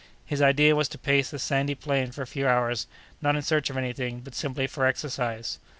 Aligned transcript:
His 0.25 0.41
idea 0.41 0.75
was 0.75 0.89
to 0.89 0.97
pace 0.97 1.29
the 1.29 1.37
sandy 1.37 1.75
plain 1.75 2.11
for 2.11 2.23
a 2.23 2.25
few 2.25 2.47
hours, 2.47 2.87
not 3.21 3.35
in 3.35 3.43
search 3.43 3.69
of 3.69 3.77
any 3.77 3.93
thing, 3.93 4.21
but 4.21 4.33
simply 4.33 4.65
for 4.65 4.87
exercise. 4.87 5.59